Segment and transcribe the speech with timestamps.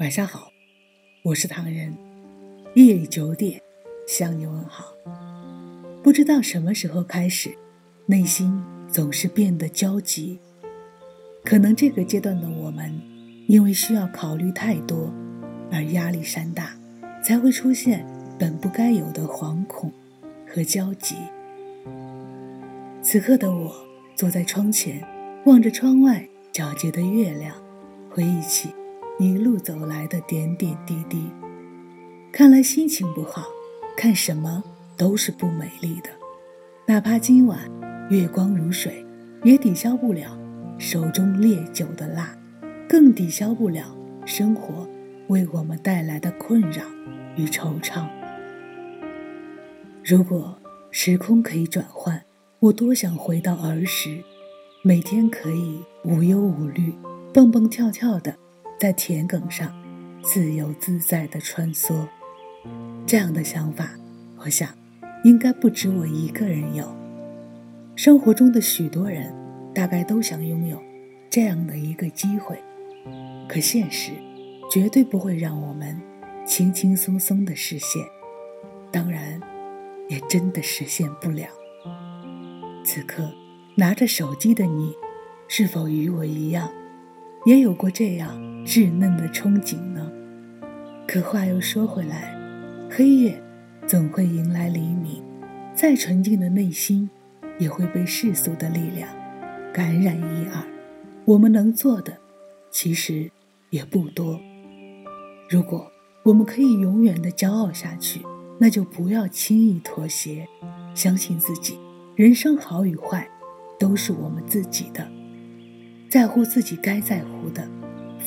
[0.00, 0.50] 晚上好，
[1.22, 1.94] 我是唐人。
[2.74, 3.60] 夜里九点
[4.08, 4.94] 向你问好。
[6.02, 7.54] 不知道什么时候开始，
[8.06, 10.38] 内心总是变得焦急。
[11.44, 12.98] 可能这个阶段的我们，
[13.46, 15.12] 因为需要考虑太多，
[15.70, 16.74] 而压力山大，
[17.22, 18.02] 才会出现
[18.38, 19.92] 本不该有的惶恐
[20.48, 21.16] 和焦急。
[23.02, 23.70] 此刻的我
[24.16, 25.06] 坐在窗前，
[25.44, 27.54] 望着窗外皎洁的月亮，
[28.08, 28.70] 回忆起。
[29.20, 31.30] 一路走来的点点滴滴，
[32.32, 33.44] 看来心情不好，
[33.94, 34.64] 看什么
[34.96, 36.08] 都是不美丽的。
[36.86, 37.70] 哪怕今晚
[38.08, 39.04] 月光如水，
[39.44, 40.38] 也抵消不了
[40.78, 42.34] 手中烈酒的辣，
[42.88, 44.88] 更抵消不了生活
[45.28, 46.82] 为我们带来的困扰
[47.36, 48.08] 与惆怅。
[50.02, 50.58] 如果
[50.90, 52.24] 时空可以转换，
[52.58, 54.24] 我多想回到儿时，
[54.80, 56.94] 每天可以无忧无虑，
[57.34, 58.34] 蹦蹦跳跳的。
[58.80, 59.70] 在田埂上
[60.22, 62.08] 自由自在地穿梭，
[63.06, 63.90] 这样的想法，
[64.38, 64.70] 我想
[65.22, 66.90] 应该不止我一个人有。
[67.94, 69.30] 生活中的许多人
[69.74, 70.82] 大概都想拥有
[71.28, 72.58] 这样的一个机会，
[73.46, 74.12] 可现实
[74.70, 76.00] 绝对不会让我们
[76.46, 78.02] 轻轻松松地实现，
[78.90, 79.38] 当然，
[80.08, 81.46] 也真的实现不了。
[82.82, 83.30] 此刻
[83.74, 84.94] 拿着手机的你，
[85.48, 86.72] 是否与我一样？
[87.44, 88.38] 也有过这样
[88.70, 90.08] 稚嫩的憧憬呢。
[91.04, 92.38] 可话又说回来，
[92.88, 93.42] 黑夜
[93.84, 95.20] 总会迎来黎明，
[95.74, 97.10] 再纯净的内心
[97.58, 99.08] 也会被世俗的力量
[99.72, 100.64] 感染一二。
[101.24, 102.16] 我们能做的
[102.70, 103.28] 其实
[103.70, 104.40] 也不多。
[105.48, 105.90] 如果
[106.22, 108.20] 我们可以永远的骄傲下去，
[108.60, 110.46] 那就不要轻易妥协，
[110.94, 111.76] 相信自己。
[112.14, 113.28] 人生好与坏，
[113.80, 115.08] 都是我们自己的。
[116.08, 117.66] 在乎自己该在乎的，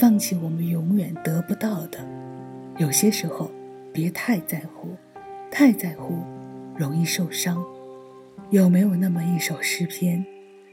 [0.03, 1.97] 放弃我们永远得不到的。
[2.77, 3.49] 有些时候，
[3.93, 4.89] 别太在乎，
[5.49, 6.17] 太在乎
[6.75, 7.63] 容易受伤。
[8.49, 10.25] 有没有那么一首诗篇，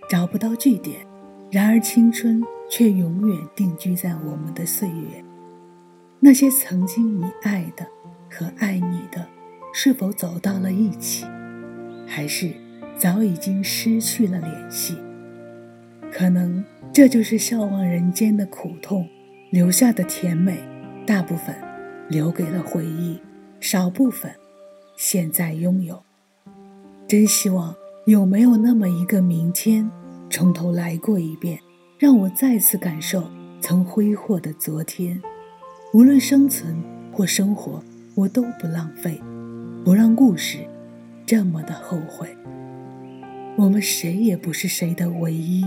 [0.09, 1.07] 找不到句点，
[1.49, 5.25] 然而青春却永远定居在我们的岁月？
[6.19, 7.87] 那些曾经你爱的
[8.29, 9.25] 和爱你的，
[9.73, 11.25] 是否走到了一起，
[12.05, 12.53] 还是
[12.97, 14.97] 早已经失去了联系？
[16.11, 19.09] 可能这就是笑望人间的苦痛，
[19.51, 20.61] 留下的甜美，
[21.05, 21.53] 大部分
[22.09, 23.19] 留给了回忆，
[23.59, 24.33] 少部分
[24.97, 26.01] 现在拥有。
[27.09, 27.75] 真希望
[28.07, 29.91] 有没有那么一个明天，
[30.31, 31.59] 从头来过一遍，
[31.99, 33.29] 让我再次感受
[33.61, 35.21] 曾挥霍的昨天。
[35.93, 36.81] 无论生存
[37.13, 37.83] 或生活，
[38.15, 39.21] 我都不浪费，
[39.85, 40.59] 不让故事
[41.27, 42.29] 这么的后悔。
[43.57, 45.65] 我们谁也不是谁的唯一。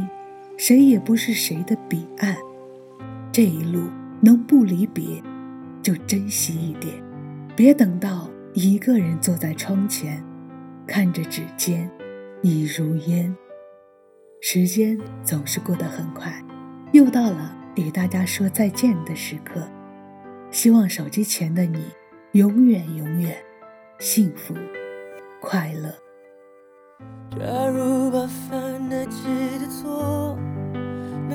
[0.56, 2.38] 谁也不是谁的彼岸，
[3.34, 3.90] 这一路
[4.22, 5.20] 能不离别，
[5.82, 6.94] 就珍惜一点，
[7.56, 10.24] 别等到一个人坐在窗前，
[10.86, 11.90] 看着指尖
[12.44, 13.36] 已如烟。
[14.40, 16.32] 时间总是过得很快，
[16.92, 19.68] 又到了与大家说再见的时刻。
[20.52, 21.88] 希望手机前的你，
[22.34, 23.36] 永远永远
[23.98, 24.54] 幸福
[25.42, 25.90] 快乐。
[27.32, 29.24] 假如把犯得起
[29.58, 30.38] 的错，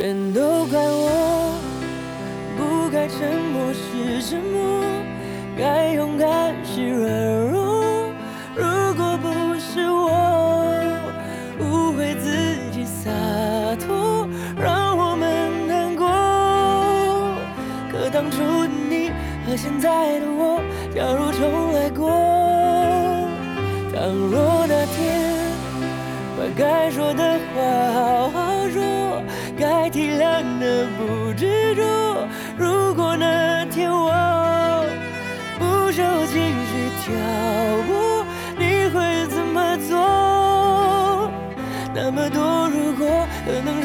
[0.00, 1.60] 全都怪我，
[2.56, 3.18] 不该沉
[3.52, 4.82] 默是沉默，
[5.58, 8.08] 该勇敢是软弱。
[8.56, 9.28] 如果不
[9.60, 10.08] 是我
[11.58, 13.10] 误会自己洒
[13.76, 14.26] 脱，
[14.58, 16.08] 让我们难过。
[17.92, 19.10] 可当初的你
[19.46, 20.62] 和现在的我，
[20.94, 22.08] 假如重来过。
[23.92, 25.20] 倘若那天
[26.38, 27.60] 把该说的话
[27.92, 28.49] 好好，
[29.90, 32.28] 体谅的不执着。
[32.56, 34.84] 如果那天我
[35.58, 36.34] 不受情
[36.70, 37.12] 绪挑
[37.88, 38.24] 拨，
[38.56, 41.30] 你会怎么做？
[41.92, 43.80] 那么多如果，可能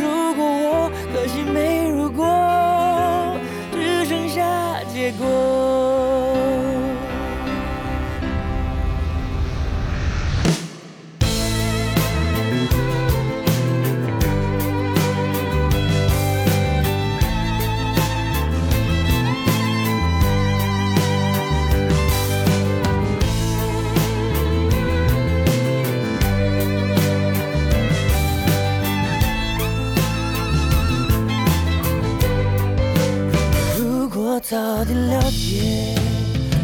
[34.47, 35.95] 早点了解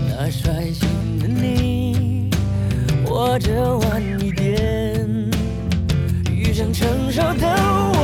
[0.08, 2.30] 那率性的你
[3.04, 5.10] 或者晚一点
[6.32, 8.01] 遇上成熟的我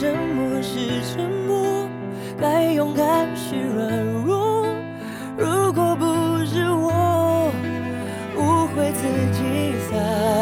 [0.00, 1.88] 沉默是沉默，
[2.40, 4.66] 该勇敢是软弱。
[5.36, 6.04] 如果不
[6.44, 7.52] 是我，
[8.36, 9.02] 误会自
[9.32, 10.41] 己在。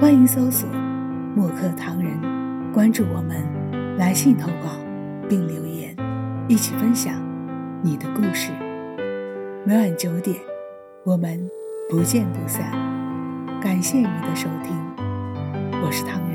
[0.00, 0.66] 欢迎搜索
[1.36, 2.18] “墨客唐人”，
[2.72, 3.36] 关注我们，
[3.98, 4.70] 来信投稿
[5.28, 5.94] 并留言，
[6.48, 7.20] 一起分享
[7.82, 8.50] 你的故事。
[9.62, 10.34] 每晚九点，
[11.04, 11.46] 我们
[11.90, 12.72] 不见不散。
[13.60, 14.74] 感谢你的收听，
[15.82, 16.29] 我是唐人。